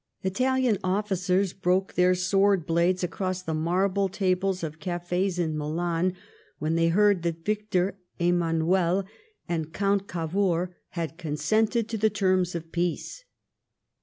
Italian 0.23 0.79
officers 0.83 1.53
broke 1.53 1.93
their 1.93 2.15
sword 2.15 2.65
blades 2.65 3.03
across 3.03 3.43
the 3.43 3.53
marble 3.53 4.09
tables 4.09 4.63
of 4.63 4.79
cafes 4.79 5.37
in 5.37 5.55
Milan 5.55 6.15
when 6.57 6.73
they 6.73 6.87
heard 6.87 7.21
that 7.21 7.45
Victor 7.45 7.99
Emanuel 8.17 9.03
and 9.47 9.71
Count 9.73 10.07
Cavour 10.07 10.75
had 10.97 11.19
consented 11.19 11.87
to 11.87 11.99
the 11.99 12.09
terms 12.09 12.55
of 12.55 12.71
peace. 12.71 13.25